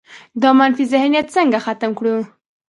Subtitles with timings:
[0.41, 2.15] دا منفي ذهنیت څنګه ختم کړو؟